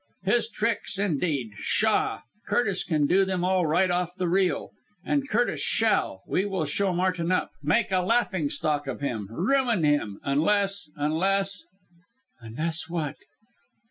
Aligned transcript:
His 0.23 0.49
tricks 0.49 0.97
indeed! 0.97 1.51
Pshaw! 1.59 2.21
Curtis 2.47 2.83
can 2.83 3.05
do 3.05 3.23
them 3.23 3.43
all 3.45 3.67
right 3.67 3.91
off 3.91 4.15
the 4.17 4.27
reel! 4.27 4.71
And 5.05 5.29
Curtis 5.29 5.61
shall 5.61 6.23
we 6.25 6.43
will 6.43 6.65
show 6.65 6.91
Martin 6.91 7.31
up 7.31 7.51
make 7.61 7.91
a 7.91 7.99
laughing 7.99 8.49
stock 8.49 8.87
of 8.87 8.99
him 9.01 9.27
ruin 9.29 9.83
him! 9.83 10.19
Unless 10.23 10.89
unless" 10.95 11.65
"Unless 12.41 12.89
what?" 12.89 13.15